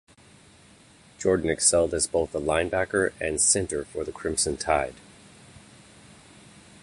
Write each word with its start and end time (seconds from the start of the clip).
Jordan 1.19 1.51
excelled 1.51 1.93
as 1.93 2.07
both 2.07 2.33
a 2.33 2.39
linebacker 2.39 3.13
and 3.21 3.39
center 3.39 3.85
for 3.85 4.03
the 4.03 4.11
Crimson 4.11 4.57
Tide. 4.57 4.95